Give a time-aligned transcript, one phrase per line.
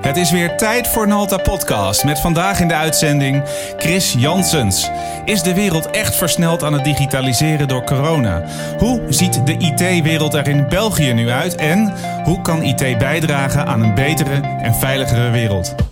[0.00, 3.42] Het is weer tijd voor Nalta Podcast met vandaag in de uitzending
[3.76, 4.90] Chris Janssens.
[5.24, 8.44] Is de wereld echt versneld aan het digitaliseren door corona?
[8.78, 11.54] Hoe ziet de IT-wereld er in België nu uit?
[11.54, 11.94] En
[12.24, 15.89] hoe kan IT bijdragen aan een betere en veiligere wereld?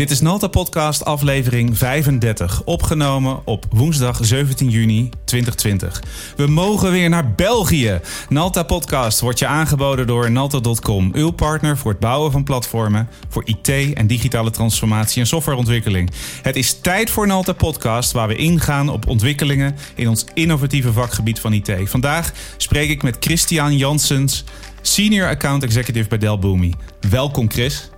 [0.00, 6.02] Dit is Nalta Podcast aflevering 35, opgenomen op woensdag 17 juni 2020.
[6.36, 8.00] We mogen weer naar België.
[8.28, 13.42] Nalta Podcast wordt je aangeboden door Nalta.com, uw partner voor het bouwen van platformen voor
[13.44, 16.10] IT en digitale transformatie en softwareontwikkeling.
[16.42, 21.40] Het is tijd voor Nalta Podcast, waar we ingaan op ontwikkelingen in ons innovatieve vakgebied
[21.40, 21.72] van IT.
[21.84, 24.44] Vandaag spreek ik met Christian Janssens,
[24.82, 26.74] Senior Account Executive bij Dell Boomi.
[27.00, 27.90] Welkom Chris.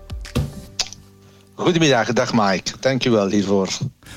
[1.55, 2.73] Goedemiddag, dag Mike.
[2.81, 3.69] Dankjewel hiervoor.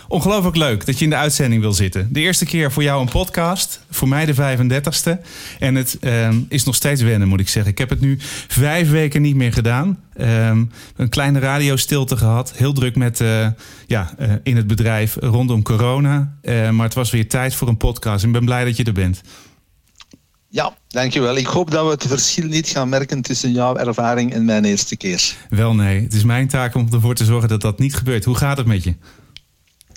[0.07, 2.13] Ongelooflijk leuk dat je in de uitzending wil zitten.
[2.13, 5.21] De eerste keer voor jou een podcast, voor mij de 35ste.
[5.59, 7.71] En het ehm, is nog steeds wennen, moet ik zeggen.
[7.71, 9.99] Ik heb het nu vijf weken niet meer gedaan.
[10.13, 10.63] Ehm,
[10.95, 12.53] een kleine radiostilte gehad.
[12.55, 13.47] Heel druk met, uh,
[13.87, 16.35] ja, uh, in het bedrijf rondom corona.
[16.41, 18.21] Uh, maar het was weer tijd voor een podcast.
[18.21, 19.21] En ik ben blij dat je er bent.
[20.55, 21.35] Ja, dankjewel.
[21.35, 24.95] Ik hoop dat we het verschil niet gaan merken tussen jouw ervaring en mijn eerste
[24.95, 25.35] keer.
[25.49, 28.25] Wel nee, het is mijn taak om ervoor te zorgen dat dat niet gebeurt.
[28.25, 28.95] Hoe gaat het met je?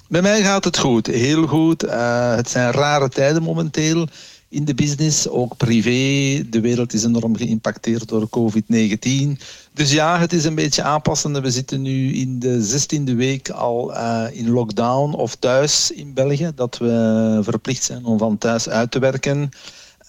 [0.08, 1.84] Bij mij gaat het goed, heel goed.
[1.84, 4.08] Uh, het zijn rare tijden momenteel
[4.48, 6.48] in de business, ook privé.
[6.50, 9.42] De wereld is enorm geïmpacteerd door COVID-19.
[9.72, 11.42] Dus ja, het is een beetje aanpassen.
[11.42, 16.50] We zitten nu in de zestiende week al uh, in lockdown of thuis in België.
[16.54, 19.50] Dat we verplicht zijn om van thuis uit te werken.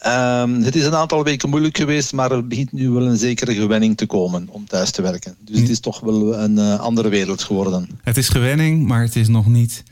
[0.06, 3.54] Um, het is een aantal weken moeilijk geweest, maar er begint nu wel een zekere
[3.54, 5.36] gewenning te komen om thuis te werken.
[5.40, 8.00] Dus het is toch wel een uh, andere wereld geworden.
[8.04, 9.84] Het is gewenning, maar het is nog niet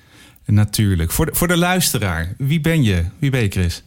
[0.45, 1.11] natuurlijk.
[1.11, 3.05] Voor de, voor de luisteraar, wie ben je?
[3.19, 3.83] Wie ben je, Chris?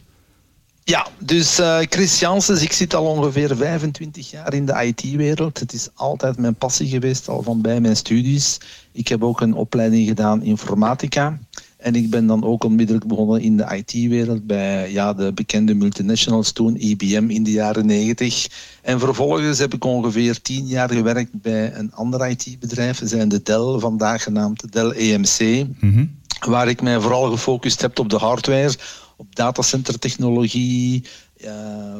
[0.83, 5.59] Ja, dus uh, Chris Janssens, ik zit al ongeveer 25 jaar in de IT-wereld.
[5.59, 8.57] Het is altijd mijn passie geweest, al van bij mijn studies.
[8.91, 11.39] Ik heb ook een opleiding gedaan informatica.
[11.81, 16.51] En ik ben dan ook onmiddellijk begonnen in de IT-wereld bij ja, de bekende multinationals
[16.51, 18.47] toen, IBM in de jaren 90.
[18.81, 23.01] En vervolgens heb ik ongeveer tien jaar gewerkt bij een ander IT-bedrijf.
[23.03, 25.65] Zijn de Dell, vandaag genaamd Dell EMC.
[25.79, 26.19] Mm-hmm.
[26.47, 28.73] Waar ik mij vooral gefocust heb op de hardware,
[29.17, 31.03] op datacentertechnologie,
[31.45, 31.51] uh,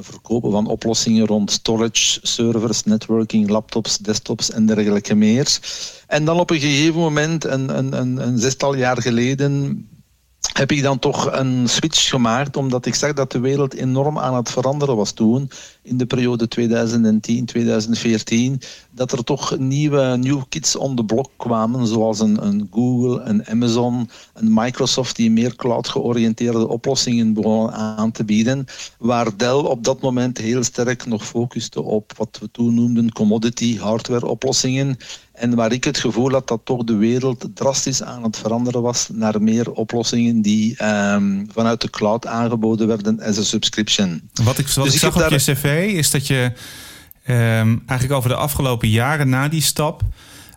[0.01, 5.59] verkopen van oplossingen rond storage, servers, networking, laptops, desktops en dergelijke meer.
[6.07, 9.85] En dan op een gegeven moment, een, een, een, een zestal jaar geleden,
[10.41, 14.35] heb ik dan toch een switch gemaakt, omdat ik zag dat de wereld enorm aan
[14.35, 16.63] het veranderen was toen, in de periode 2010-2014,
[18.91, 23.47] dat er toch nieuwe new kids on the block kwamen, zoals een, een, Google, een
[23.47, 28.65] Amazon, een Microsoft, die meer cloud-georiënteerde oplossingen begonnen aan te bieden,
[28.99, 33.77] waar Dell op dat moment heel sterk nog focuste op wat we toen noemden commodity
[33.77, 34.97] hardware oplossingen.
[35.41, 39.09] En waar ik het gevoel had dat toch de wereld drastisch aan het veranderen was
[39.13, 44.21] naar meer oplossingen die um, vanuit de cloud aangeboden werden as a subscription.
[44.43, 45.31] Wat ik, wat dus ik zag op daar...
[45.31, 46.51] je cv is dat je
[47.27, 50.01] um, eigenlijk over de afgelopen jaren na die stap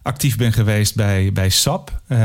[0.03, 2.19] actief bent geweest bij, bij SAP, um,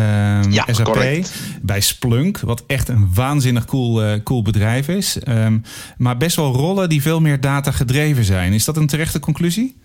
[0.51, 1.33] ja, SAP, correct.
[1.61, 5.17] bij Splunk, wat echt een waanzinnig cool, uh, cool bedrijf is.
[5.97, 8.53] Maar best wel rollen die veel meer data gedreven zijn.
[8.53, 9.75] Is dat een terechte conclusie?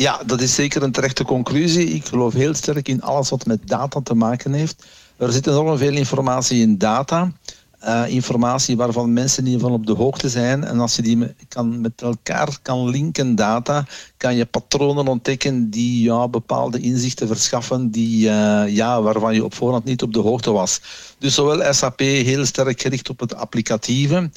[0.00, 1.88] Ja, dat is zeker een terechte conclusie.
[1.88, 4.86] Ik geloof heel sterk in alles wat met data te maken heeft.
[5.16, 7.32] Er zit enorm veel informatie in data.
[7.84, 10.64] Uh, informatie waarvan mensen niet van op de hoogte zijn.
[10.64, 16.02] En als je die kan, met elkaar kan linken, data, kan je patronen ontdekken die
[16.02, 20.50] ja, bepaalde inzichten verschaffen die, uh, ja, waarvan je op voorhand niet op de hoogte
[20.50, 20.80] was.
[21.18, 24.30] Dus zowel SAP heel sterk gericht op het applicatieve,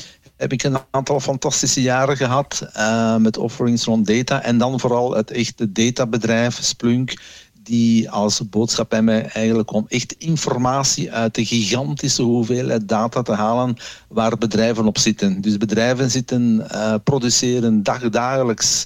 [0.43, 4.41] heb ik een aantal fantastische jaren gehad uh, met offerings rond data.
[4.41, 7.17] En dan vooral het echte databedrijf Splunk,
[7.53, 13.31] die als boodschap bij mij eigenlijk om echt informatie uit de gigantische hoeveelheid data te
[13.31, 13.75] halen
[14.07, 15.41] waar bedrijven op zitten.
[15.41, 18.85] Dus bedrijven zitten, uh, produceren dagdagelijks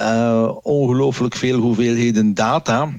[0.00, 2.92] uh, ongelooflijk veel hoeveelheden data.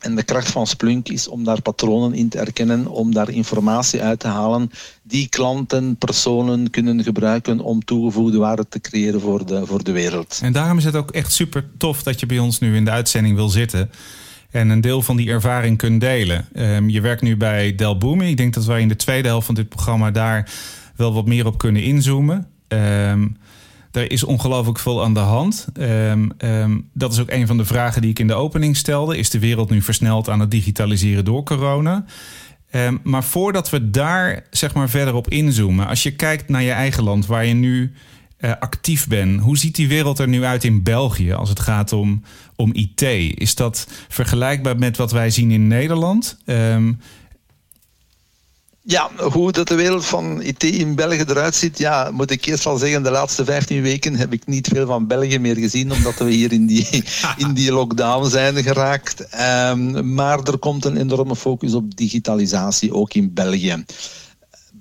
[0.00, 4.02] En de kracht van Splunk is om daar patronen in te herkennen, om daar informatie
[4.02, 4.70] uit te halen
[5.02, 10.40] die klanten, personen kunnen gebruiken om toegevoegde waarde te creëren voor de, voor de wereld.
[10.42, 12.90] En daarom is het ook echt super tof dat je bij ons nu in de
[12.90, 13.90] uitzending wil zitten
[14.50, 16.48] en een deel van die ervaring kunt delen.
[16.54, 18.28] Um, je werkt nu bij Del Boomi.
[18.28, 20.50] Ik denk dat wij in de tweede helft van dit programma daar
[20.96, 22.46] wel wat meer op kunnen inzoomen.
[22.68, 23.36] Um,
[23.92, 25.66] Er is ongelooflijk veel aan de hand.
[25.72, 29.18] Ehm, ehm, dat is ook een van de vragen die ik in de opening stelde.
[29.18, 32.04] Is de wereld nu versneld aan het digitaliseren door corona?
[32.70, 36.70] Ehm, maar voordat we daar zeg maar verder op inzoomen, als je kijkt naar je
[36.70, 37.92] eigen land, waar je nu
[38.40, 41.92] uh, actief bent, hoe ziet die wereld er nu uit in België als het gaat
[41.92, 42.22] om,
[42.56, 43.02] om IT?
[43.34, 46.38] Is dat vergelijkbaar met wat wij zien in Nederland?
[46.46, 47.00] Um,
[48.82, 52.66] ja, hoe dat de wereld van IT in België eruit ziet, ja, moet ik eerst
[52.66, 56.18] al zeggen, de laatste 15 weken heb ik niet veel van België meer gezien, omdat
[56.18, 57.04] we hier in die,
[57.46, 59.26] in die lockdown zijn geraakt.
[59.70, 63.84] Um, maar er komt een enorme focus op digitalisatie, ook in België.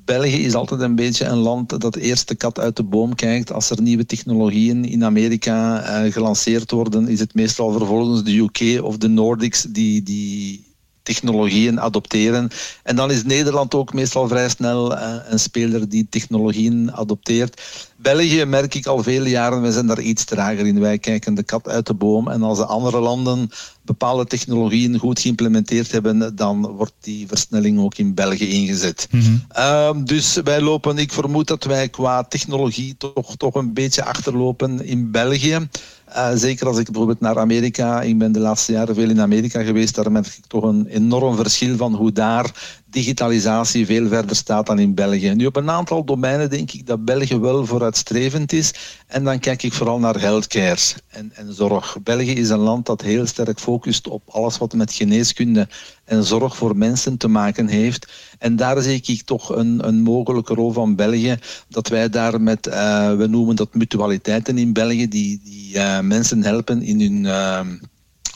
[0.06, 3.52] België is altijd een beetje een land dat eerst de kat uit de boom kijkt.
[3.52, 8.84] Als er nieuwe technologieën in Amerika uh, gelanceerd worden, is het meestal vervolgens de UK
[8.84, 10.69] of de Nordics die, die
[11.10, 12.50] technologieën adopteren.
[12.84, 17.62] En dan is Nederland ook meestal vrij snel uh, een speler die technologieën adopteert.
[18.02, 20.80] België merk ik al vele jaren, we zijn daar iets trager in.
[20.80, 22.28] Wij kijken de kat uit de boom.
[22.28, 23.50] En als de andere landen
[23.82, 29.08] bepaalde technologieën goed geïmplementeerd hebben, dan wordt die versnelling ook in België ingezet.
[29.12, 29.46] Mm -hmm.
[29.58, 34.86] uh, dus wij lopen, ik vermoed dat wij qua technologie toch, toch een beetje achterlopen
[34.86, 35.68] in België.
[36.10, 39.64] Uh, zeker als ik bijvoorbeeld naar Amerika, ik ben de laatste jaren veel in Amerika
[39.64, 44.66] geweest, daar merk ik toch een enorm verschil van hoe daar digitalisatie veel verder staat
[44.66, 45.30] dan in België.
[45.30, 48.74] Nu op een aantal domeinen denk ik dat België wel vooruitstrevend is.
[49.08, 50.78] En dan kijk ik vooral naar healthcare
[51.08, 51.98] en, en zorg.
[52.04, 55.68] België is een land dat heel sterk focust op alles wat met geneeskunde
[56.06, 58.08] en zorg voor mensen te maken heeft.
[58.40, 61.38] En daar zie ik toch een, een mogelijke rol van België.
[61.68, 66.44] Dat wij daar met, uh, we noemen dat mutualiteiten in België, die, die uh, mensen
[66.44, 67.24] helpen in hun...
[67.24, 67.60] Uh,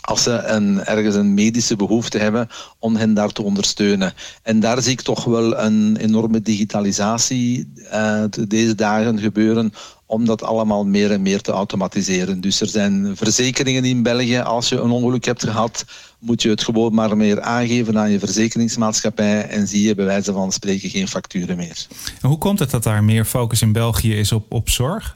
[0.06, 4.14] als ze een, ergens een medische behoefte hebben, om hen daar te ondersteunen.
[4.42, 9.74] En daar zie ik toch wel een enorme digitalisatie uh, deze dagen gebeuren
[10.06, 12.42] om dat allemaal meer en meer te automatiseren.
[12.42, 14.40] Dus er zijn verzekeringen in België.
[14.40, 15.86] Als je een ongeluk hebt gehad,
[16.20, 20.34] moet je het gewoon maar meer aangeven aan je verzekeringsmaatschappij en zie je bij wijze
[20.34, 21.88] van spreken geen facturen meer.
[22.22, 25.16] En hoe komt het dat daar meer focus in België is op, op zorg?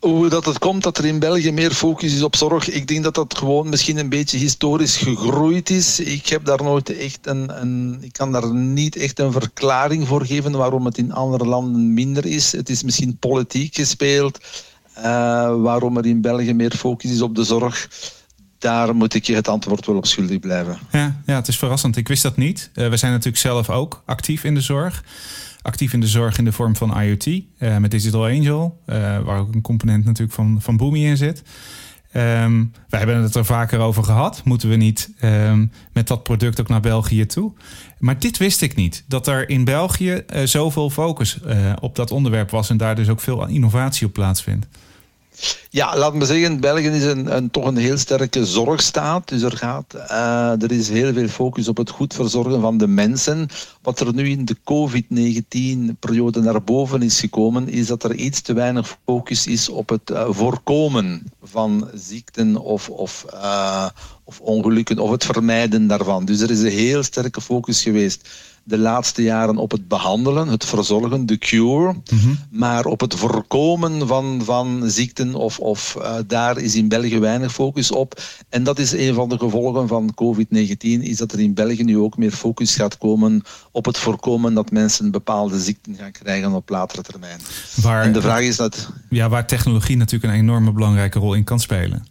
[0.00, 3.04] Hoe dat het komt dat er in België meer focus is op zorg, ik denk
[3.04, 6.00] dat dat gewoon misschien een beetje historisch gegroeid is.
[6.00, 10.26] Ik heb daar nooit echt een, een ik kan daar niet echt een verklaring voor
[10.26, 12.52] geven waarom het in andere landen minder is.
[12.52, 14.38] Het is misschien politiek gespeeld,
[14.98, 15.02] uh,
[15.62, 17.88] waarom er in België meer focus is op de zorg
[18.58, 20.78] daar moet ik je het antwoord wel op schuldig blijven.
[20.92, 21.96] Ja, ja het is verrassend.
[21.96, 22.70] Ik wist dat niet.
[22.74, 25.02] Uh, we zijn natuurlijk zelf ook actief in de zorg
[25.62, 29.38] actief in de zorg in de vorm van IoT uh, met Digital Angel, uh, waar
[29.38, 31.42] ook een component natuurlijk van, van Boomi in zit.
[32.16, 34.44] Um, wij hebben het er vaker over gehad.
[34.44, 37.52] Moeten we niet um, met dat product ook naar België toe?
[37.98, 39.04] Maar dit wist ik niet.
[39.08, 41.38] Dat er in België zoveel focus
[41.80, 44.66] op dat onderwerp was en daar dus ook veel innovatie op plaatsvindt.
[45.70, 49.28] Ja, laat me zeggen, België is een, een, toch een heel sterke zorgstaat.
[49.28, 52.86] Dus er, gaat, uh, er is heel veel focus op het goed verzorgen van de
[52.86, 53.48] mensen.
[53.82, 58.52] Wat er nu in de COVID-19-periode naar boven is gekomen, is dat er iets te
[58.52, 63.88] weinig focus is op het uh, voorkomen van ziekten of, of, uh,
[64.24, 66.24] of ongelukken of het vermijden daarvan.
[66.24, 68.28] Dus er is een heel sterke focus geweest
[68.68, 71.94] de laatste jaren op het behandelen, het verzorgen, de cure.
[72.10, 72.34] Mhm.
[72.50, 77.52] Maar op het voorkomen van, van ziekten of, of uh, daar is in België weinig
[77.52, 78.20] focus op.
[78.48, 81.98] En dat is een van de gevolgen van COVID-19, is dat er in België nu
[81.98, 86.68] ook meer focus gaat komen op het voorkomen dat mensen bepaalde ziekten gaan krijgen op
[86.68, 87.40] latere termijn.
[87.74, 88.90] Waar, en de vraag is dat...
[89.08, 92.04] Ja, waar technologie natuurlijk een enorme belangrijke rol in kan spelen.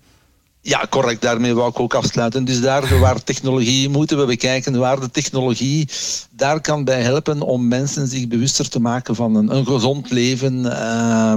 [0.67, 1.21] Ja, correct.
[1.21, 2.45] Daarmee wou ik ook afsluiten.
[2.45, 5.89] Dus daar waar technologie moeten we bekijken, waar de technologie
[6.31, 10.53] daar kan bij helpen om mensen zich bewuster te maken van een, een gezond leven.
[10.65, 11.31] Uh,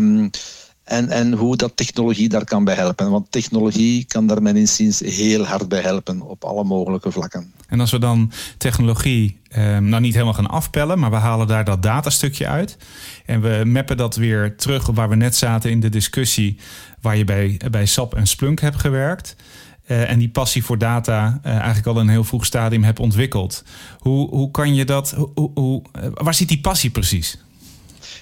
[0.90, 3.10] en, en hoe dat technologie daar kan bij helpen.
[3.10, 7.52] Want technologie kan daar mijn inziens heel hard bij helpen op alle mogelijke vlakken.
[7.68, 11.64] En als we dan technologie eh, nou niet helemaal gaan afpellen, maar we halen daar
[11.64, 12.76] dat datastukje uit.
[13.26, 16.58] En we mappen dat weer terug waar we net zaten in de discussie
[17.00, 19.36] waar je bij, bij SAP en Splunk hebt gewerkt.
[19.90, 22.98] Uh, en die passie voor data uh, eigenlijk al in een heel vroeg stadium hebt
[22.98, 23.64] ontwikkeld.
[23.98, 27.38] Hoe, hoe kan je dat, hoe, uh, waar zit die passie precies?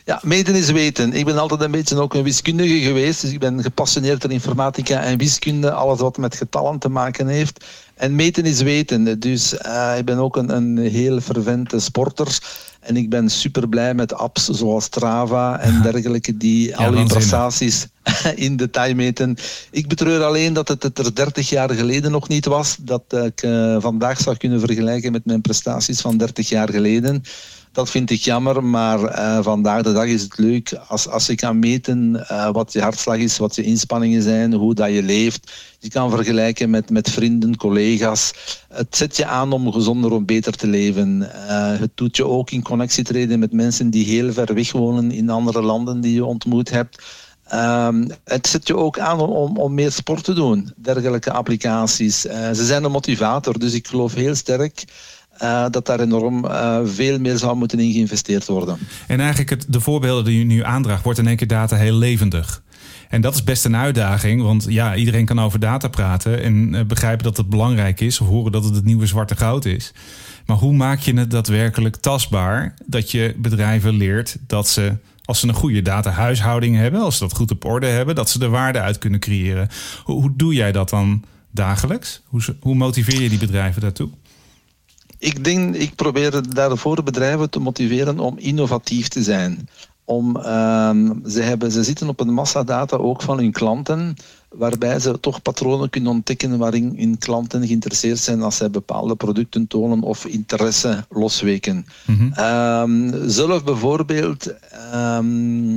[0.04, 1.12] Ja, meten is weten.
[1.12, 3.20] Ik ben altijd een beetje ook een wiskundige geweest.
[3.20, 5.73] Dus ik ben gepassioneerd door informatica en wiskunde.
[5.73, 7.64] Alles wat met getallen te maken heeft.
[7.94, 9.20] En meten is weten.
[9.20, 9.52] Dus
[9.99, 12.38] ik ben ook een, een heel fervente sporter.
[12.88, 17.07] En ik ben super blij met apps zoals Strava en dergelijke die ja, al die
[17.07, 17.87] prestaties
[18.35, 19.37] in detail meten.
[19.71, 22.76] Ik betreur alleen dat het, het er 30 jaar geleden nog niet was.
[22.80, 27.23] Dat ik uh, vandaag zou kunnen vergelijken met mijn prestaties van 30 jaar geleden.
[27.73, 31.35] Dat vind ik jammer, maar uh, vandaag de dag is het leuk als, als je
[31.35, 35.53] kan meten uh, wat je hartslag is, wat je inspanningen zijn, hoe dat je leeft.
[35.79, 38.33] Je kan vergelijken met, met vrienden, collega's.
[38.69, 41.21] Het zet je aan om gezonder, om beter te leven.
[41.21, 45.11] Uh, het doet je ook in connectie treden met mensen die heel ver weg wonen
[45.11, 47.03] in andere landen die je ontmoet hebt.
[47.55, 52.21] Um, het zet je ook aan om, om meer sport te doen, dergelijke applicaties.
[52.21, 54.85] Ze zijn een motivator, dus ik geloof heel sterk
[55.42, 58.78] uh, dat daar enorm uh, veel meer zou moeten in geïnvesteerd worden.
[59.07, 61.97] En eigenlijk het, de voorbeelden die u nu aandraagt, wordt in één keer data heel
[61.97, 62.62] levendig.
[63.09, 66.85] En dat is best een uitdaging, want ja, iedereen kan over data praten en uh,
[66.85, 69.92] begrijpen dat het belangrijk is, of horen dat het het nieuwe zwarte goud is.
[70.47, 75.49] Maar hoe maak je het daadwerkelijk tastbaar dat je bedrijven leert dat ze als ze
[75.49, 78.80] een goede datahuishouding hebben, als ze dat goed op orde hebben, dat ze er waarde
[78.80, 79.68] uit kunnen creëren.
[80.04, 82.23] Hoe, hoe doe jij dat dan dagelijks?
[82.25, 84.09] Hoe, hoe motiveer je die bedrijven daartoe?
[85.19, 89.69] Ik denk, ik probeer daarvoor bedrijven te motiveren om innovatief te zijn.
[90.05, 94.17] Om, um, ze, hebben, ze zitten op een massadata ook van hun klanten,
[94.49, 99.67] waarbij ze toch patronen kunnen ontdekken waarin hun klanten geïnteresseerd zijn als zij bepaalde producten
[99.67, 101.87] tonen of interesse losweken.
[102.07, 102.45] Mm -hmm.
[102.45, 104.47] um, zelf bijvoorbeeld,
[104.95, 105.75] um,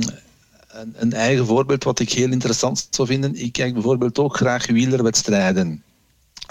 [0.72, 4.66] een, een, eigen voorbeeld wat ik heel interessant zou vinden, ik kijk bijvoorbeeld ook graag
[4.66, 5.82] wielerwedstrijden.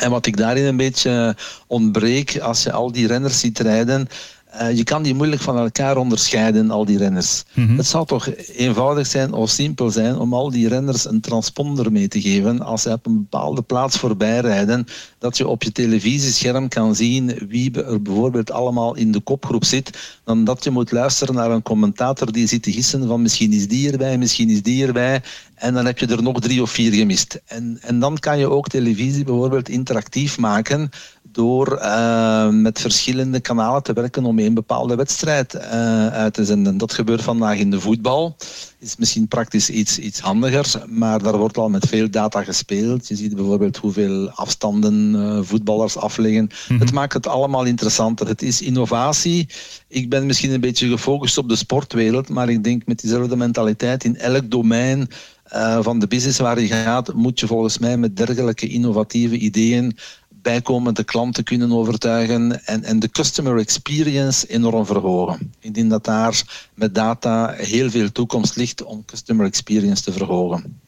[0.01, 1.35] En wat ik daarin een beetje
[1.67, 4.07] ontbreek, als je al die renners ziet rijden,
[4.55, 7.43] uh, je kan die moeilijk van elkaar onderscheiden, al die renners.
[7.53, 7.77] Mm -hmm.
[7.77, 12.07] Het zou toch eenvoudig zijn of simpel zijn om al die renners een transponder mee
[12.07, 14.85] te geven als ze op een bepaalde plaats voorbij rijden,
[15.17, 20.17] dat je op je televisiescherm kan zien wie er bijvoorbeeld allemaal in de kopgroep zit,
[20.23, 23.67] dan dat je moet luisteren naar een commentator die zit te gissen van misschien is
[23.67, 25.21] die erbij, misschien is die erbij,
[25.61, 27.41] en dan heb je er nog drie of vier gemist.
[27.45, 30.89] En, en dan kan je ook televisie bijvoorbeeld interactief maken
[31.23, 36.77] door uh, met verschillende kanalen te werken om een bepaalde wedstrijd uh, uit te zenden.
[36.77, 38.35] Dat gebeurt vandaag in de voetbal.
[38.81, 43.07] Is misschien praktisch iets, iets handiger, maar daar wordt al met veel data gespeeld.
[43.07, 46.43] Je ziet bijvoorbeeld hoeveel afstanden uh, voetballers afleggen.
[46.43, 46.79] Mm-hmm.
[46.79, 48.27] Het maakt het allemaal interessanter.
[48.27, 49.47] Het is innovatie.
[49.87, 54.03] Ik ben misschien een beetje gefocust op de sportwereld, maar ik denk met diezelfde mentaliteit
[54.03, 55.07] in elk domein
[55.53, 59.97] uh, van de business waar je gaat, moet je volgens mij met dergelijke innovatieve ideeën
[60.41, 65.53] bijkomende klanten kunnen overtuigen en, en de customer experience enorm verhogen.
[65.59, 70.79] Ik denk dat daar met data heel veel toekomst ligt om customer experience te verhogen.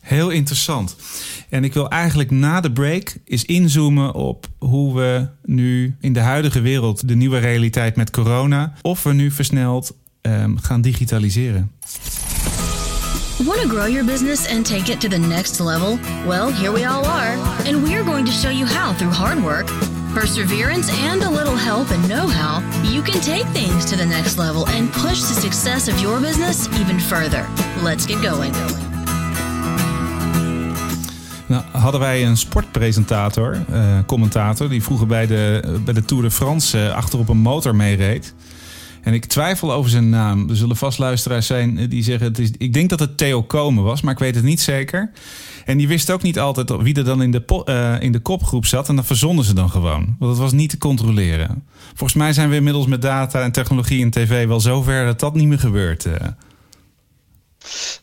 [0.00, 0.96] Heel interessant.
[1.48, 6.20] En ik wil eigenlijk na de break eens inzoomen op hoe we nu in de
[6.20, 11.70] huidige wereld, de nieuwe realiteit met corona, of we nu versneld um, gaan digitaliseren.
[13.46, 15.98] Want to grow your business and take it to the next level?
[16.24, 17.34] Well, here we all are,
[17.66, 19.66] and we are going to show you how through hard work,
[20.14, 24.38] perseverance, and a little help and know how, you can take things to the next
[24.38, 27.44] level and push the success of your business even further.
[27.82, 28.54] Let's get going.
[31.46, 36.30] Nou, hadden wij een sportpresentator, uh, commentator, die vroeger bij de, bij de Tour de
[36.30, 38.34] France uh, achter op een motor meereed.
[39.02, 40.48] En ik twijfel over zijn naam.
[40.48, 42.26] Er zullen vast luisteraars zijn die zeggen...
[42.26, 45.10] Het is, ik denk dat het Theo Komen was, maar ik weet het niet zeker.
[45.64, 48.66] En die wist ook niet altijd wie er dan in de, uh, in de kopgroep
[48.66, 48.88] zat.
[48.88, 50.16] En dat verzonnen ze dan gewoon.
[50.18, 51.64] Want het was niet te controleren.
[51.88, 55.34] Volgens mij zijn we inmiddels met data en technologie en tv wel zover dat dat
[55.34, 56.04] niet meer gebeurt.
[56.04, 56.14] Uh.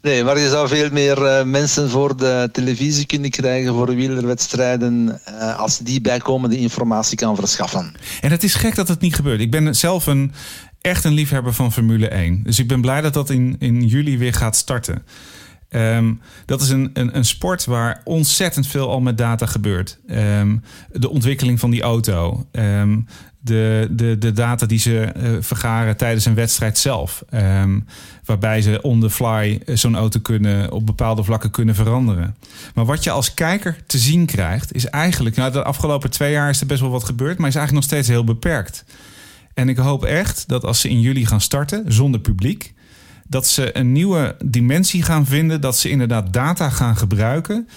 [0.02, 5.22] Nee, maar je zou veel meer uh, mensen voor de televisie kunnen krijgen voor wielerwedstrijden
[5.30, 7.94] uh, als die bijkomende informatie kan verschaffen.
[8.22, 9.40] En het is gek dat het niet gebeurt.
[9.40, 10.32] Ik ben zelf een
[10.82, 12.44] echt een liefhebber van Formule 1.
[12.44, 15.04] Dus ik ben blij dat dat in, in juli weer gaat starten.
[15.72, 20.00] Um, dat is een, een, een, sport waar ontzettend veel al met data gebeurt.
[20.10, 22.46] Um, de ontwikkeling van die auto.
[22.52, 23.08] Um,
[23.40, 27.24] de, de, de data die ze uh, vergaren tijdens een wedstrijd zelf.
[28.26, 32.36] waarbij ze on the fly zo'n auto kunnen op bepaalde vlakken kunnen veranderen.
[32.74, 35.36] Maar wat je als kijker te zien krijgt, is eigenlijk.
[35.36, 37.94] Nou, de afgelopen twee jaar is er best wel wat gebeurd, maar is eigenlijk nog
[37.96, 38.86] steeds heel beperkt.
[39.60, 42.74] En ik hoop echt dat als ze in juli gaan starten, zonder publiek,
[43.28, 45.62] dat ze een nieuwe dimensie gaan vinden.
[45.62, 47.68] Dat ze inderdaad data gaan gebruiken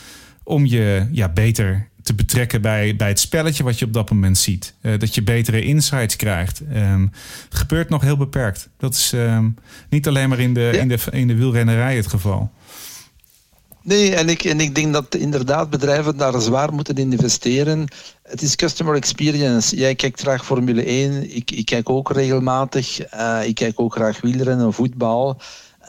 [0.42, 4.38] om je ja, beter te betrekken bij, bij het spelletje wat je op dat moment
[4.38, 4.74] ziet.
[4.82, 6.62] Uh, dat je betere insights krijgt.
[6.74, 7.10] Um,
[7.48, 8.68] het gebeurt nog heel beperkt.
[8.78, 9.56] Dat is um,
[9.88, 10.80] niet alleen maar in de, ja.
[10.80, 12.50] in, de, in de wielrennerij het geval.
[13.82, 17.88] Nee, en ik, en ik denk dat inderdaad bedrijven daar zwaar moeten investeren.
[18.22, 19.76] Het is customer experience.
[19.76, 21.36] Jij kijkt graag Formule 1.
[21.36, 23.14] Ik, ik kijk ook regelmatig.
[23.14, 25.40] Uh, ik kijk ook graag wielrennen en voetbal.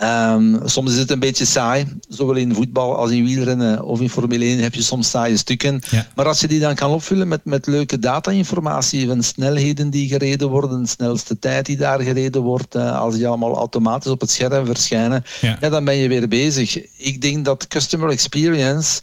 [0.02, 4.10] Um, soms is het een beetje saai, zowel in voetbal als in wielrennen of in
[4.10, 5.82] Formule 1 heb je soms saaie stukken.
[5.90, 6.08] Ja.
[6.16, 10.50] Maar als je die dan kan opvullen met, met leuke data-informatie van snelheden die gereden
[10.50, 14.32] worden, de snelste tijd die daar gereden wordt, uh, als die allemaal automatisch op het
[14.32, 15.58] scherm verschijnen, Ja.
[15.62, 16.98] ja, dan ben je weer bezig.
[16.98, 19.02] Ik denk dat customer experience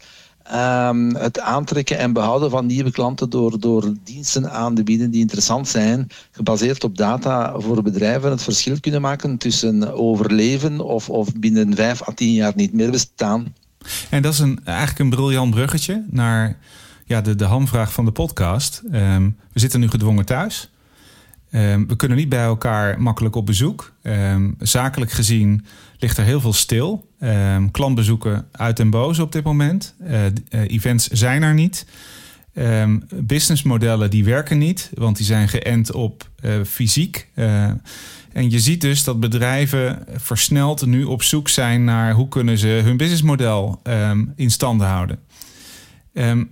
[0.51, 5.21] Ehm, het aantrekken en behouden van nieuwe klanten door, door diensten aan te bieden die
[5.21, 11.35] interessant zijn, gebaseerd op data voor bedrijven, het verschil kunnen maken tussen overleven of, of
[11.35, 13.53] binnen vijf à tien jaar niet meer bestaan.
[14.09, 16.57] En dat is een, eigenlijk een briljant bruggetje naar
[17.05, 18.81] ja, de, de hamvraag van de podcast.
[18.91, 20.71] Ehm, we zitten nu gedwongen thuis.
[21.51, 23.93] Ehm, we kunnen niet bij elkaar makkelijk op bezoek.
[24.01, 25.65] Ehm, zakelijk gezien
[25.99, 27.09] ligt er heel veel stil.
[27.19, 29.95] Ehm, klantbezoeken uit en boos op dit moment.
[29.99, 31.85] Eh, events zijn er niet.
[33.13, 37.27] Businessmodellen die werken niet, want die zijn geënt op eh, fysiek.
[38.31, 42.67] En je ziet dus dat bedrijven versneld nu op zoek zijn naar hoe kunnen ze
[42.67, 43.81] hun businessmodel
[44.35, 45.19] in stand houden.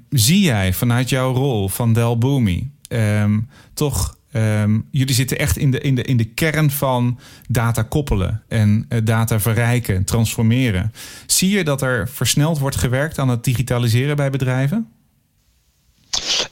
[0.09, 3.39] Zie jij vanuit jouw rol van Del Boomi ehm,
[3.73, 8.43] toch, ehm, jullie zitten echt in de, in, de, in de kern van data koppelen
[8.47, 10.91] en eh, data verrijken, transformeren.
[11.25, 14.87] Zie je dat er versneld wordt gewerkt aan het digitaliseren bij bedrijven?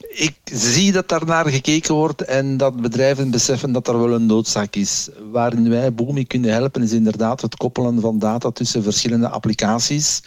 [0.08, 4.26] Ik zie dat daar naar gekeken wordt en dat bedrijven beseffen dat er wel een
[4.26, 5.08] noodzaak is.
[5.30, 10.22] Waarin wij Boomi kunnen helpen is inderdaad het koppelen van data tussen verschillende applicaties.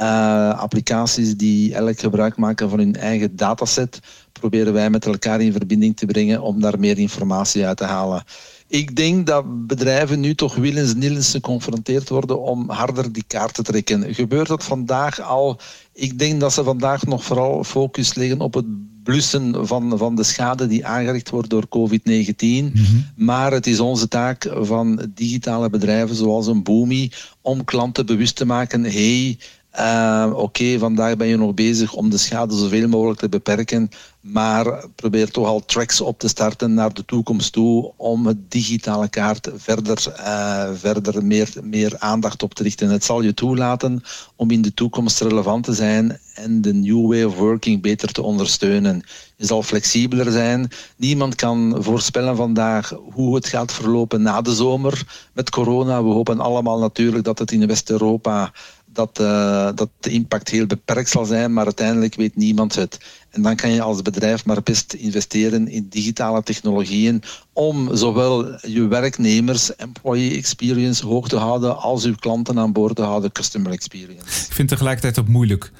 [0.00, 4.00] Uh, applicaties die elk gebruik maken van hun eigen dataset,
[4.42, 8.24] proberen wij met elkaar in verbinding te brengen om daar meer informatie uit te halen.
[8.68, 13.62] Ik denk dat bedrijven nu toch willens nillens geconfronteerd worden om harder die kaart te
[13.62, 14.14] trekken.
[14.14, 15.60] Gebeurt dat vandaag al?
[15.92, 18.66] Ik denk dat ze vandaag nog vooral focus leggen op het
[19.02, 22.36] blussen van, van de schade die aangericht wordt door COVID-19.
[22.38, 22.72] Mhm.
[23.16, 28.44] Maar het is onze taak van digitale bedrijven zoals een Boomi om klanten bewust te
[28.44, 29.38] maken: hey,
[29.78, 34.84] uh, Oké, vandaag ben je nog bezig om de schade zoveel mogelijk te beperken, maar
[34.94, 39.50] probeer toch al tracks op te starten naar de toekomst toe om het digitale kaart
[39.54, 42.90] verder, uh, verder meer, meer aandacht op te richten.
[42.90, 44.02] Het zal je toelaten
[44.36, 48.22] om in de toekomst relevant te zijn en de new way of working beter te
[48.22, 49.02] ondersteunen.
[49.36, 50.70] Je zal flexibeler zijn.
[50.96, 56.02] Niemand kan voorspellen vandaag hoe het gaat verlopen na de zomer met corona.
[56.02, 58.52] We hopen allemaal natuurlijk dat het in West-Europa
[58.92, 63.00] dat, uh, dat de impact heel beperkt zal zijn, maar uiteindelijk weet niemand het.
[63.30, 68.86] En dan kan je als bedrijf maar best investeren in digitale technologieën om zowel je
[68.86, 74.46] werknemers, employee experience hoog te houden, als uw klanten aan boord te houden, customer experience.
[74.46, 75.72] Ik vind tegelijkertijd ook moeilijk.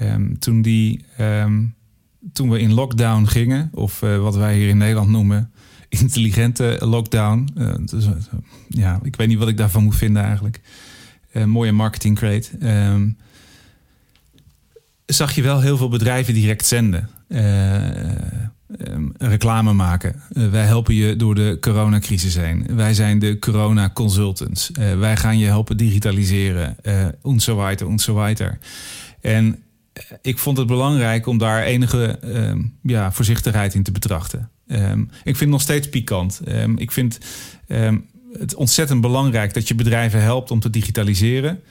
[0.00, 1.74] Um, toen, die, um,
[2.32, 5.52] toen we in lockdown gingen, of uh, wat wij hier in Nederland noemen,
[5.88, 7.48] intelligente lockdown.
[7.56, 8.08] Uh, dus,
[8.68, 10.60] ja, ik weet niet wat ik daarvan moet vinden eigenlijk.
[11.32, 12.48] Uh, mooie marketing crate.
[12.62, 13.16] Um,
[15.06, 17.08] zag je wel heel veel bedrijven direct zenden.
[17.28, 20.22] Uh, reclame maken.
[20.32, 22.66] Uh, wij helpen je door de coronacrisis heen.
[22.76, 24.70] Wij zijn de corona consultants.
[24.78, 26.76] Uh, wij gaan je helpen digitaliseren.
[27.22, 28.58] en zo weiter,
[29.20, 29.62] en
[30.22, 34.50] ik vond het belangrijk om daar enige um, ja, voorzichtigheid in te betrachten.
[34.66, 36.40] Ik vind het nog steeds pikant.
[36.76, 37.18] ik vind
[38.38, 41.62] het ontzettend belangrijk dat je bedrijven helpt om te digitaliseren.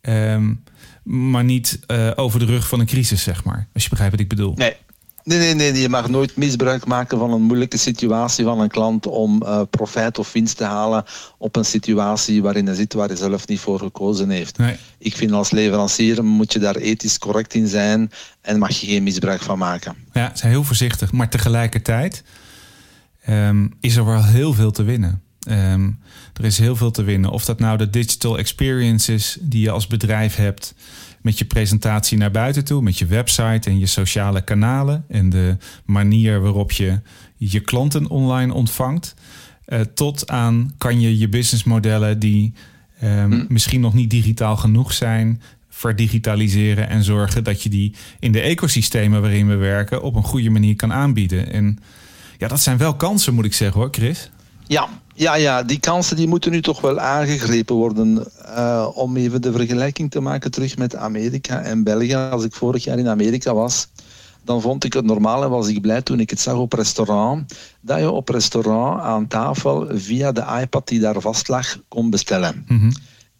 [0.00, 0.62] Um,
[1.02, 3.68] maar niet uh, over de rug van een crisis, zeg maar.
[3.74, 4.54] Als je begrijpt wat ik bedoel.
[4.54, 4.76] Nee.
[5.24, 9.06] Nee, nee, nee, je mag nooit misbruik maken van een moeilijke situatie van een klant
[9.06, 11.04] om uh, profijt of winst te halen
[11.38, 14.58] op een situatie waarin hij zit waar hij zelf niet voor gekozen heeft.
[14.58, 14.76] Nee.
[14.98, 19.02] Ik vind als leverancier moet je daar ethisch correct in zijn en mag je geen
[19.02, 19.94] misbruik van maken.
[20.12, 22.22] Ja, zijn heel voorzichtig, maar tegelijkertijd
[23.28, 25.22] um, is er wel heel veel te winnen.
[25.50, 25.98] Um,
[26.32, 27.30] er is heel veel te winnen.
[27.30, 30.74] Of dat nou de digital experience is die je als bedrijf hebt
[31.22, 35.56] met je presentatie naar buiten toe, met je website en je sociale kanalen en de
[35.84, 37.00] manier waarop je
[37.36, 39.14] je klanten online ontvangt.
[39.66, 42.52] Uh, tot aan kan je je businessmodellen die
[43.02, 43.44] um, hm.
[43.48, 49.20] misschien nog niet digitaal genoeg zijn, verdigitaliseren en zorgen dat je die in de ecosystemen
[49.20, 51.52] waarin we werken op een goede manier kan aanbieden.
[51.52, 51.78] En
[52.38, 54.30] ja, dat zijn wel kansen, moet ik zeggen hoor, Chris.
[54.66, 58.26] Ja, ja, ja, die kansen die moeten nu toch wel aangegrepen worden.
[58.46, 62.14] Uh, om even de vergelijking te maken terug met Amerika en België.
[62.14, 63.88] Als ik vorig jaar in Amerika was,
[64.44, 67.54] dan vond ik het normaal en was ik blij toen ik het zag op restaurant,
[67.80, 72.64] dat je op restaurant aan tafel via de iPad die daar vast lag kon bestellen.
[72.66, 72.92] -hmm.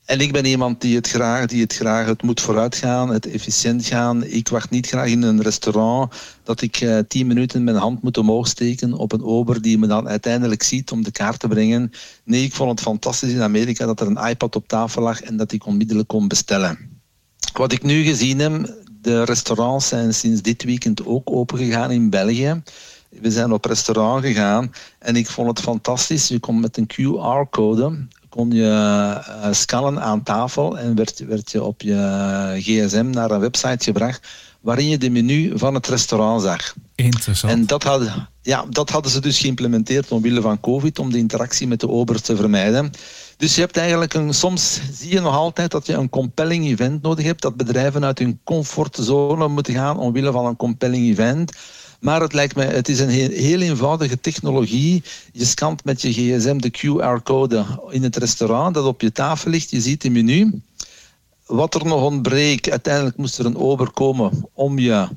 [0.05, 3.27] En ik ben iemand die het graag, die het graag, het moet vooruit gaan, het
[3.27, 4.25] efficiënt gaan.
[4.25, 8.19] Ik wacht niet graag in een restaurant dat ik uh, tien minuten mijn hand moet
[8.19, 11.91] omhoog steken op een ober die me dan uiteindelijk ziet om de kaart te brengen.
[12.25, 15.37] Nee, ik vond het fantastisch in Amerika dat er een iPad op tafel lag en
[15.37, 16.79] dat ik onmiddellijk kon bestellen.
[17.53, 22.11] Wat ik nu gezien heb, de restaurants zijn sinds dit weekend ook open gegaan in
[22.11, 22.63] België.
[23.09, 26.29] We zijn op restaurant gegaan en ik vond het fantastisch.
[26.29, 31.63] Je komt met een QR-code, kon je uh, scannen aan tafel en werd, werd je
[31.63, 34.29] op je gsm naar een website gebracht
[34.61, 36.75] waarin je de menu van het restaurant zag.
[36.95, 37.53] Interessant.
[37.53, 41.67] En dat hadden, ja, dat hadden ze dus geïmplementeerd omwille van COVID om de interactie
[41.67, 42.91] met de ober te vermijden.
[43.37, 47.03] Dus je hebt eigenlijk een, soms zie je nog altijd dat je een compelling event
[47.03, 51.53] nodig hebt, dat bedrijven uit hun comfortzone moeten gaan omwille van een compelling event.
[52.03, 55.03] Maar het lijkt mij, het is een heel, heel eenvoudige technologie.
[55.33, 59.71] Je scant met je gsm de QR-code in het restaurant dat op je tafel ligt.
[59.71, 60.63] Je ziet het menu.
[61.47, 65.09] Wat er nog ontbreekt, uiteindelijk moest er een ober komen om je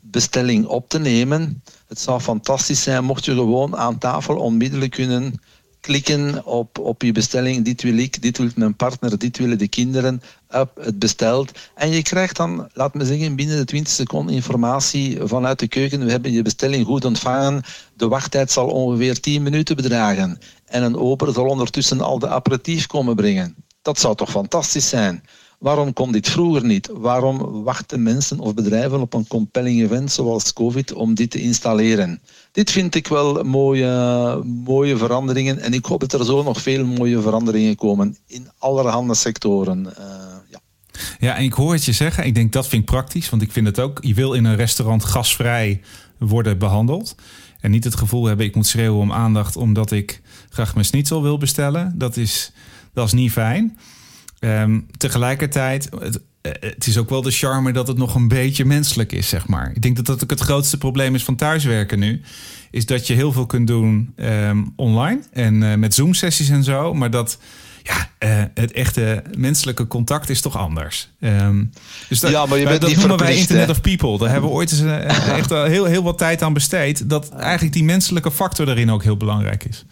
[0.00, 1.62] bestelling op te nemen.
[1.88, 5.40] Het zou fantastisch zijn mocht je gewoon aan tafel onmiddellijk kunnen
[5.80, 7.64] klikken op, op je bestelling.
[7.64, 10.22] Dit wil ik, dit wil mijn partner, dit willen de kinderen.
[10.54, 11.52] Up, het besteld.
[11.74, 16.04] En je krijgt dan, laat me zeggen, binnen de 20 seconden informatie vanuit de keuken.
[16.04, 17.62] We hebben je bestelling goed ontvangen.
[17.96, 20.38] De wachttijd zal ongeveer 10 minuten bedragen.
[20.66, 23.54] En een ober zal ondertussen al de aperitief komen brengen.
[23.82, 25.22] Dat zou toch fantastisch zijn?
[25.60, 26.88] Waarom kon dit vroeger niet?
[26.92, 32.22] Waarom wachten mensen of bedrijven op een compelling event zoals COVID om dit te installeren?
[32.52, 36.86] Dit vind ik wel mooie, mooie veranderingen en ik hoop dat er zo nog veel
[36.86, 39.78] mooie veranderingen komen in allerhande sectoren.
[39.78, 39.94] Uh,
[40.48, 40.60] ja.
[41.18, 42.26] ja, en ik hoor het je zeggen.
[42.26, 43.98] Ik denk dat vind ik praktisch, want ik vind het ook.
[44.00, 45.80] Je wil in een restaurant gasvrij
[46.18, 47.14] worden behandeld.
[47.60, 51.22] En niet het gevoel hebben, ik moet schreeuwen om aandacht omdat ik graag mijn schnitzel
[51.22, 51.94] wil bestellen.
[51.98, 52.52] Dat is,
[52.92, 53.78] dat is niet fijn.
[54.40, 55.88] Um, tegelijkertijd,
[56.42, 59.46] eh, het, is ook wel de charme dat het nog een beetje menselijk is, zeg
[59.46, 59.70] maar.
[59.74, 62.20] Ik denk dat dat ook het grootste probleem is van thuiswerken nu.
[62.70, 66.94] Is dat je heel veel kunt doen um, online en uh, met Zoom-sessies en zo.
[66.94, 67.38] Maar dat
[67.82, 71.10] ja, uh, het echte menselijke contact is toch anders.
[71.20, 71.70] Um,
[72.08, 73.70] dus dat, ja, maar je bent dat niet noemen wij Internet hè?
[73.70, 74.18] of People.
[74.18, 74.82] Daar hebben we ooit eens
[75.40, 77.08] echt heel, heel wat tijd aan besteed.
[77.08, 79.84] Dat eigenlijk die menselijke factor daarin ook heel belangrijk is.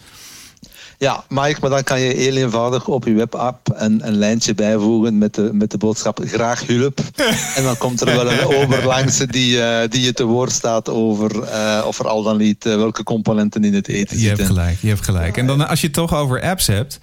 [1.01, 5.19] Ja, Mike, maar dan kan je heel eenvoudig op je webapp een, een lijntje bijvoegen
[5.19, 7.01] met de, met de boodschap graag hulp.
[7.57, 10.89] en dan komt er wel een ober langs die, uh, die je te woord staat
[10.89, 14.45] over uh, of er al dan niet uh, welke componenten in het eten je zitten.
[14.45, 15.37] Hebt gelijk, je hebt gelijk.
[15.37, 16.99] En dan als je het toch over apps hebt.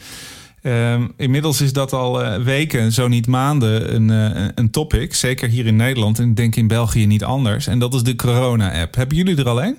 [0.63, 4.09] Um, inmiddels is dat al weken, zo niet maanden, een,
[4.55, 5.13] een topic.
[5.13, 7.67] Zeker hier in Nederland en ik denk in België niet anders.
[7.67, 8.95] En dat is de corona-app.
[8.95, 9.77] Hebben jullie er al een?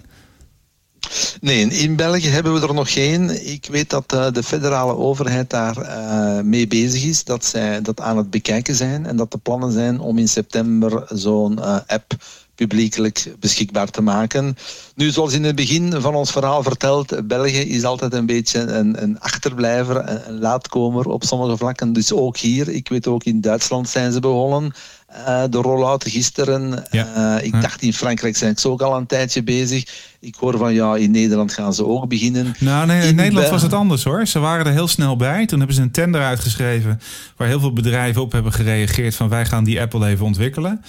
[1.41, 3.47] Nee, in België hebben we er nog geen.
[3.53, 8.01] Ik weet dat uh, de federale overheid daar uh, mee bezig is, dat zij dat
[8.01, 12.15] aan het bekijken zijn en dat de plannen zijn om in september zo'n uh, app
[12.57, 14.57] publiekelijk beschikbaar te maken.
[14.95, 19.03] Nu, zoals in het begin van ons verhaal verteld, België is altijd een beetje een,
[19.03, 21.93] een achterblijver, een, een laatkomer op sommige vlakken.
[21.93, 24.73] Dus ook hier, ik weet ook in Duitsland zijn ze begonnen.
[25.17, 26.85] Uh, de rollout gisteren.
[26.91, 27.39] Ja.
[27.39, 29.85] Uh, ik dacht in Frankrijk zijn ze ook al een tijdje bezig.
[30.21, 32.55] Ik hoor van ja, in Nederland gaan ze ook beginnen.
[32.59, 34.27] Nou, nee, in, In Nederland was het anders hoor.
[34.27, 35.47] Ze waren er heel snel bij.
[35.47, 37.01] Toen hebben ze een tender uitgeschreven
[37.37, 40.85] waar heel veel bedrijven op hebben gereageerd van wij gaan die app wel even ontwikkelen.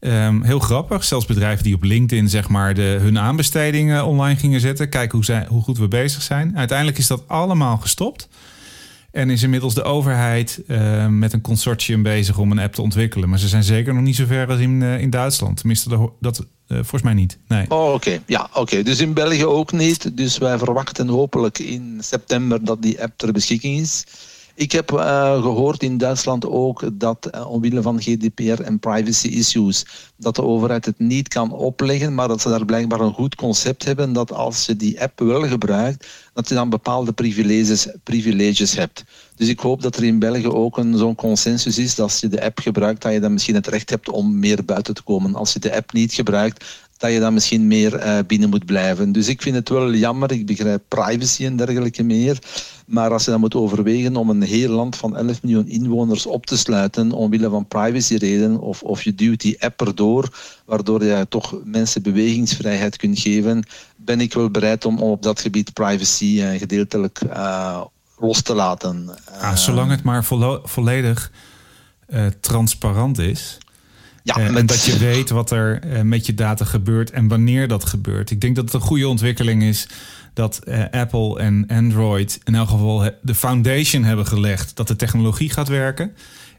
[0.00, 1.04] Ehm, heel grappig.
[1.04, 4.88] Zelfs bedrijven die op LinkedIn zeg maar de, hun aanbestedingen online gingen zetten.
[4.88, 6.56] Kijken hoe, zij, hoe goed we bezig zijn.
[6.56, 8.28] Uiteindelijk is dat allemaal gestopt.
[9.16, 13.28] En is inmiddels de overheid ehm, met een consortium bezig om een app te ontwikkelen.
[13.28, 15.56] Maar ze zijn zeker nog niet zo ver als in, eh, in Duitsland.
[15.56, 17.38] Tenminste, dat, dat eh, volgens mij niet.
[17.48, 17.64] Nee.
[17.68, 18.18] Oh, oké.
[18.26, 18.82] Ja, oké.
[18.82, 20.16] Dus in België ook niet.
[20.16, 24.04] Dus wij verwachten hopelijk in september dat die app ter beschikking is.
[24.56, 29.86] Ik heb eh, gehoord in Duitsland ook dat eh, omwille van GDPR en privacy issues,
[30.16, 33.84] dat de overheid het niet kan opleggen, maar dat ze daar blijkbaar een goed concept
[33.84, 39.04] hebben dat als je die app wel gebruikt, dat je dan bepaalde privileges, privileges hebt.
[39.34, 42.44] Dus ik hoop dat er in België ook zo'n consensus is dat als je de
[42.44, 45.34] app gebruikt, dat je dan misschien het recht hebt om meer buiten te komen.
[45.34, 46.64] Als je de app niet gebruikt,
[46.98, 49.12] dat je dan misschien meer uh, binnen moet blijven.
[49.12, 50.32] Dus ik vind het wel jammer.
[50.32, 52.38] Ik begrijp privacy en dergelijke meer.
[52.86, 56.46] Maar als je dan moet overwegen om een heel land van 11 miljoen inwoners op
[56.46, 60.28] te sluiten omwille van privacyredenen of, of je duwt die app erdoor,
[60.64, 63.64] waardoor je toch mensen bewegingsvrijheid kunt geven,
[63.96, 67.80] ben ik wel bereid om, op dat gebied privacy uh, gedeeltelijk uh,
[68.18, 69.10] los te laten.
[69.40, 71.32] Ah, zolang het maar vo volledig
[72.40, 73.58] transparant is.
[74.34, 74.56] Ja, met...
[74.56, 78.30] En dat je weet wat er met je data gebeurt en wanneer dat gebeurt.
[78.30, 79.88] Ik denk dat het een goede ontwikkeling is
[80.34, 80.60] dat
[80.90, 86.12] Apple en Android in elk geval de foundation hebben gelegd dat de technologie gaat werken.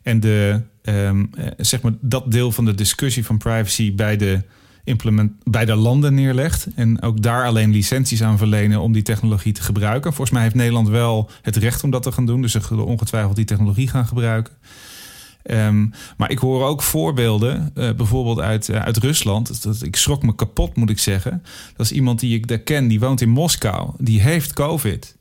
[0.03, 1.25] En de, ehm,
[1.57, 4.41] zeg maar dat deel van de discussie van privacy bij de
[4.83, 6.67] implement, bij de landen neerlegt.
[6.75, 10.13] En ook daar alleen licenties aan verlenen om die technologie te gebruiken.
[10.13, 12.41] Volgens mij heeft Nederland wel het recht om dat te gaan doen.
[12.41, 14.53] Dus ze zullen ongetwijfeld die technologie gaan gebruiken.
[15.47, 15.85] Ehm,
[16.17, 19.63] maar ik hoor ook voorbeelden, uh, bijvoorbeeld uit, uh, uit Rusland.
[19.63, 21.43] Dat, ik schrok me kapot, moet ik zeggen.
[21.75, 23.91] Dat is iemand die ik daar ken, die woont in Moskou.
[23.97, 25.15] Die heeft COVID.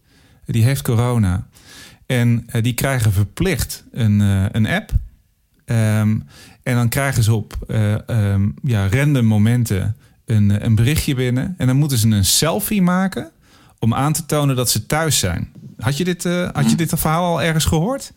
[0.45, 1.47] Die heeft corona.
[2.07, 4.21] En uh, die krijgen verplicht een,
[4.57, 4.91] een app.
[5.65, 6.27] Um,
[6.63, 7.59] en dan krijgen ze op
[8.07, 11.55] um, ja, random momenten een, een berichtje binnen.
[11.59, 13.31] En dan moeten ze een selfie maken
[13.79, 15.53] om aan te tonen dat ze thuis zijn.
[15.79, 18.13] Had je dit, had je dit verhaal al ergens gehoord?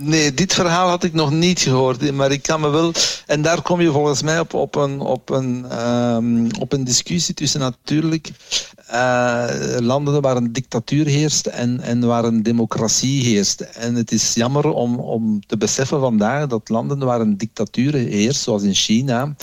[0.00, 2.12] Nee, dit verhaal had ik nog niet gehoord.
[2.12, 2.92] Maar ik kan me wel.
[3.26, 7.34] En daar kom je volgens mij op, op, een, op, een, um, op een discussie
[7.34, 8.30] tussen natuurlijk
[8.92, 9.46] uh,
[9.78, 13.60] landen waar een dictatuur heerst en, en waar een democratie heerst.
[13.60, 18.42] En het is jammer om, om te beseffen vandaag dat landen waar een dictatuur heerst,
[18.42, 19.34] zoals in China,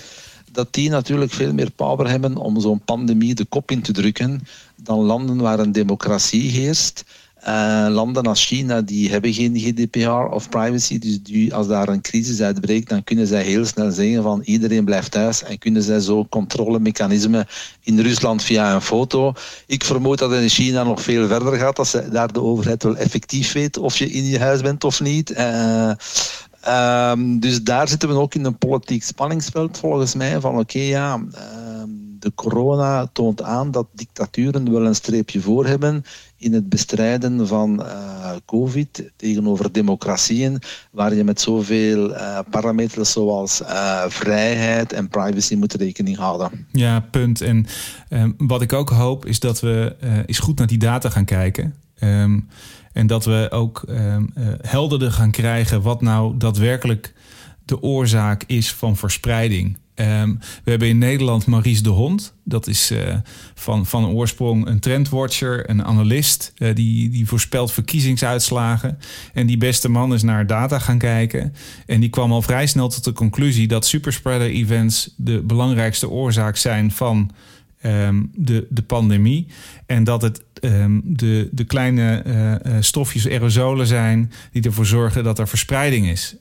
[0.51, 4.47] dat die natuurlijk veel meer power hebben om zo'n pandemie de kop in te drukken
[4.75, 7.03] dan landen waar een democratie heerst.
[7.47, 10.99] Uh, landen als China die hebben geen GDPR of privacy.
[10.99, 15.11] Dus als daar een crisis uitbreekt, dan kunnen zij heel snel zeggen van iedereen blijft
[15.11, 15.43] thuis.
[15.43, 17.47] En kunnen zij zo controlemechanismen
[17.83, 19.33] in Rusland via een foto.
[19.67, 21.75] Ik vermoed dat in China nog veel verder gaat.
[21.75, 25.01] Dat ze daar de overheid wel effectief weet of je in je huis bent of
[25.01, 25.31] niet.
[25.31, 25.91] Uh,
[27.11, 30.39] um, dus daar zitten we ook in een politiek spanningsveld volgens mij.
[30.39, 31.83] Van oké, ja, uh,
[32.19, 36.03] de corona toont aan dat dictaturen wel een streepje voor hebben
[36.45, 43.61] in het bestrijden van uh, COVID tegenover democratieën, waar je met zoveel uh, parameters zoals
[43.61, 46.67] uh, vrijheid en privacy moet rekening houden.
[46.71, 47.41] Ja, punt.
[47.41, 47.65] En
[48.09, 51.75] um, wat ik ook hoop is dat we eens goed naar die data gaan kijken.
[52.03, 52.47] Um,
[52.93, 57.13] en dat we ook um, helderder gaan krijgen wat nou daadwerkelijk
[57.65, 59.77] de oorzaak is van verspreiding.
[59.95, 62.33] Um, we hebben in Nederland Maurice de Hond.
[62.43, 63.15] Dat is uh,
[63.53, 66.53] van, van oorsprong een trendwatcher, een analist.
[66.57, 68.97] Uh, die, die voorspelt verkiezingsuitslagen.
[69.33, 71.53] En die beste man is naar data gaan kijken.
[71.85, 76.57] En die kwam al vrij snel tot de conclusie dat superspreader events de belangrijkste oorzaak
[76.57, 77.31] zijn van
[77.83, 79.47] um, de, de pandemie.
[79.85, 85.39] En dat het um, de, de kleine uh, stofjes, aerosolen zijn die ervoor zorgen dat
[85.39, 86.35] er verspreiding is.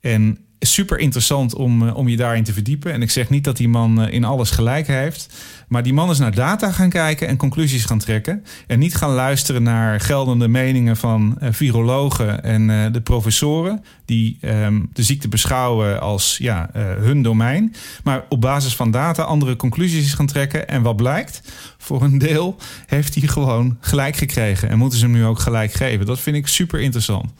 [0.00, 2.92] en super interessant om, eh, om je daarin te verdiepen.
[2.92, 5.34] En ik zeg niet dat die man eh, in alles gelijk heeft.
[5.68, 8.44] Maar die man is naar data gaan kijken en conclusies gaan trekken.
[8.66, 13.84] En niet gaan luisteren naar geldende meningen van uh, virologen en de professoren.
[14.04, 17.74] Die um, de ziekte beschouwen als ja, hun domein.
[18.04, 20.68] Maar op basis van data andere conclusies gaan trekken.
[20.68, 21.40] En wat blijkt?
[21.78, 24.68] Voor een deel heeft hij gewoon gelijk gekregen.
[24.68, 26.06] En moeten ze hem nu ook gelijk geven.
[26.06, 27.32] Dat vind ik super interessant.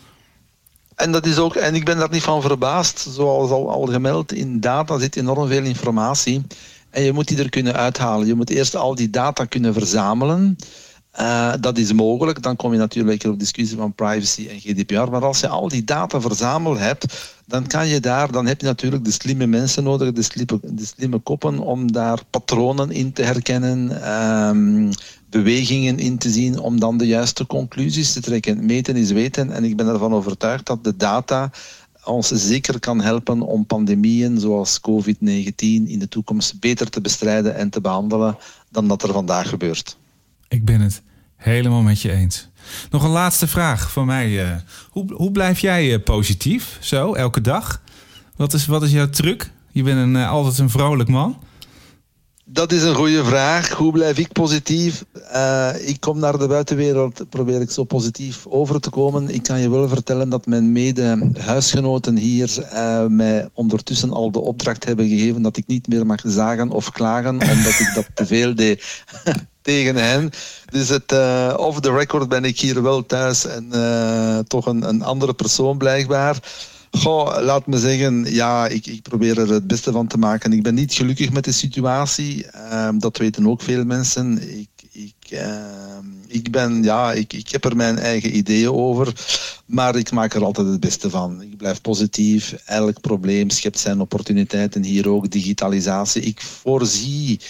[0.96, 3.06] En, dat is ook, en ik ben daar niet van verbaasd.
[3.10, 6.42] Zoals al, al gemeld, in data zit enorm veel informatie.
[6.90, 8.26] En je moet die er kunnen uithalen.
[8.26, 10.56] Je moet eerst al die data kunnen verzamelen.
[11.20, 12.42] Uh, dat is mogelijk.
[12.42, 15.10] Dan kom je natuurlijk op discussie van privacy en GDPR.
[15.10, 18.66] Maar als je al die data verzameld hebt, dan kan je daar, dan heb je
[18.66, 23.22] natuurlijk de slimme mensen nodig, de slimme, de slimme koppen, om daar patronen in te
[23.22, 24.10] herkennen.
[24.48, 24.90] Um,
[25.36, 28.66] bewegingen in te zien om dan de juiste conclusies te trekken.
[28.66, 31.50] Meten is weten en ik ben ervan overtuigd dat de data
[32.04, 37.70] ons zeker kan helpen om pandemieën zoals COVID-19 in de toekomst beter te bestrijden en
[37.70, 38.36] te behandelen
[38.70, 39.96] dan dat er vandaag gebeurt.
[40.48, 41.02] Ik ben het
[41.36, 42.48] helemaal met je eens.
[42.90, 44.44] Nog een laatste vraag van mij.
[44.44, 44.56] Eh.
[44.90, 47.82] Hoe, hoe blijf jij eh, positief zo elke dag?
[48.36, 49.50] Wat is, wat is jouw truc?
[49.72, 51.38] Je bent een, eh, altijd een vrolijk man.
[52.48, 53.70] Dat is een goede vraag.
[53.70, 55.04] Hoe blijf ik positief?
[55.32, 59.28] Uh, ik kom naar de buitenwereld, probeer ik zo positief over te komen.
[59.28, 64.84] Ik kan je wel vertellen dat mijn mede-huisgenoten hier uh, mij ondertussen al de opdracht
[64.84, 68.54] hebben gegeven dat ik niet meer mag zagen of klagen, omdat ik dat te veel
[68.54, 69.04] deed
[69.62, 70.30] tegen hen.
[70.70, 73.68] Dus het, uh, off the record ben ik hier wel thuis en
[74.46, 76.38] toch een, een andere persoon blijkbaar.
[76.90, 80.52] Goh, laat me zeggen, ja, ik, ik, probeer er het beste van te maken.
[80.52, 82.46] Ik ben niet gelukkig met de situatie.
[82.72, 84.58] Um, dat weten ook veel mensen.
[84.58, 89.12] Ik, ik, uh, ik, ben, ja, ik, ik heb er mijn eigen ideeën over.
[89.66, 91.42] Maar ik maak er altijd het beste van.
[91.42, 92.52] Ik blijf positief.
[92.64, 94.82] Elk probleem schept zijn opportuniteiten.
[94.84, 96.22] Hier ook digitalisatie.
[96.22, 97.40] Ik voorzie,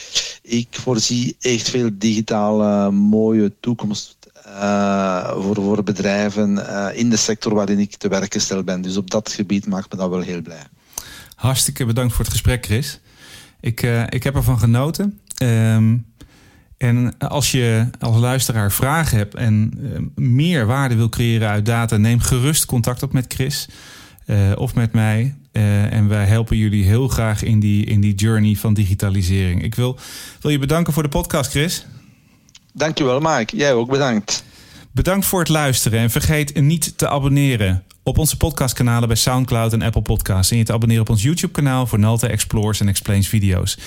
[0.42, 4.15] ik voorzie echt veel digitale mooie toekomst
[4.56, 8.82] uh, voor, voor bedrijven uh, in de sector waarin ik te werk gesteld ben.
[8.82, 10.62] Dus op dat gebied maakt me dat wel heel blij.
[11.34, 13.00] Hartstikke bedankt voor het gesprek, Chris.
[13.60, 15.20] Ik, uh, ik heb ervan genoten.
[15.42, 16.06] Um,
[16.76, 19.72] en als je als luisteraar vragen hebt en
[20.14, 23.68] meer waarde wil creëren uit data, neem gerust contact op met Chris
[24.54, 25.34] of met mij.
[25.52, 29.62] en wij helpen jullie heel graag in die, in die journey van digitalisering.
[29.62, 29.98] Ik wil,
[30.40, 31.86] wil je bedanken voor de podcast, Chris.
[32.76, 33.56] Dankjewel, Mike.
[33.56, 34.44] Jij ook bedankt.
[34.96, 39.82] Bedankt voor het luisteren en vergeet niet te abonneren op onze podcastkanalen bij SoundCloud en
[39.82, 40.50] Apple Podcasts.
[40.50, 43.78] En je te abonneren op ons YouTube-kanaal voor Nalta Explores en Explains video's.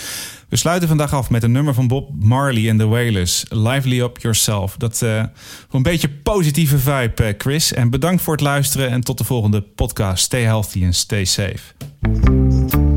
[0.49, 3.45] We sluiten vandaag af met een nummer van Bob Marley en The Wailers.
[3.49, 4.75] Lively Up Yourself.
[4.77, 5.23] Dat uh,
[5.71, 7.73] een beetje positieve vibe, uh, Chris.
[7.73, 10.23] En bedankt voor het luisteren en tot de volgende podcast.
[10.23, 12.88] Stay healthy and stay safe.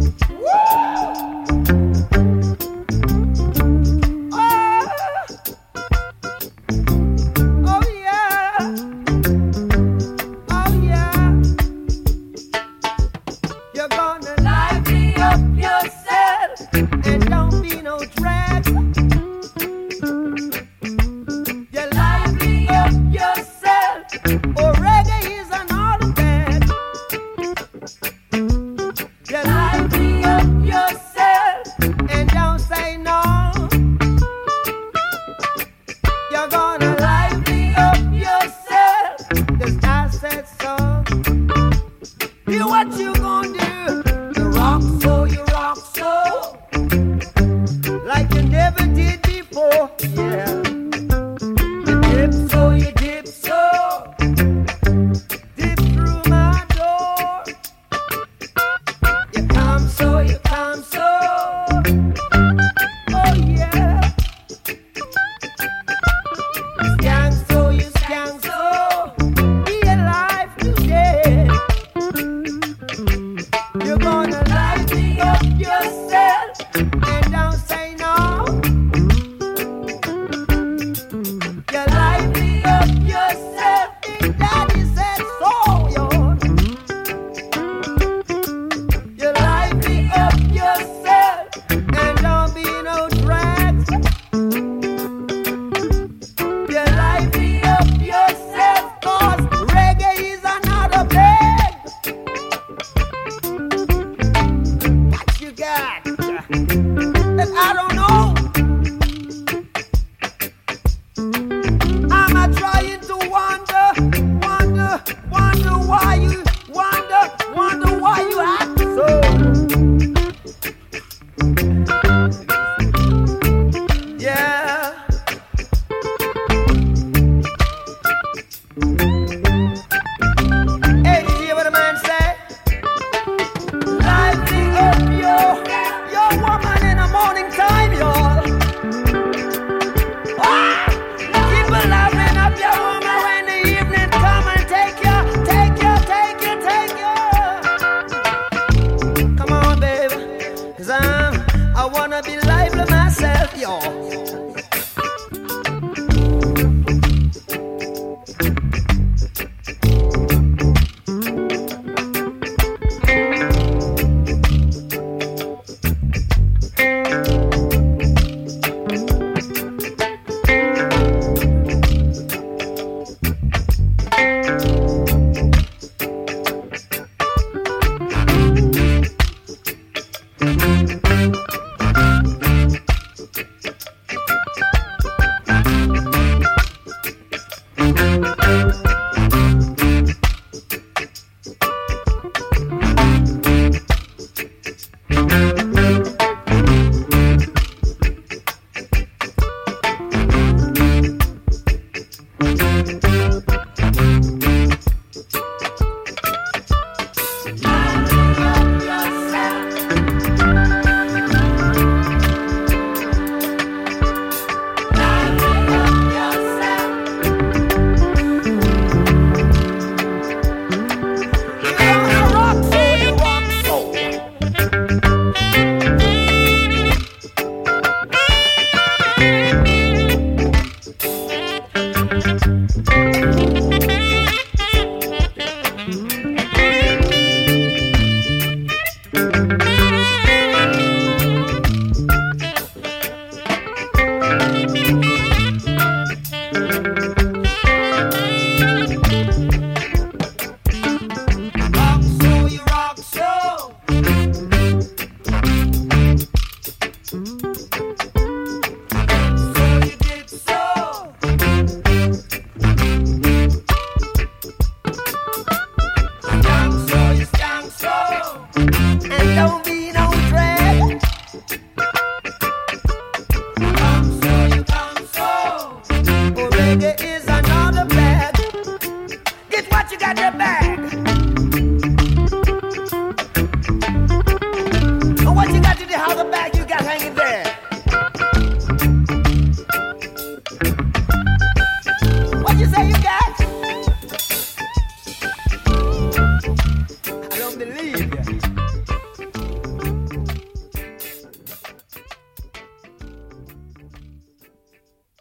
[42.93, 44.03] what you gonna do?
[44.33, 45.52] The rock for you.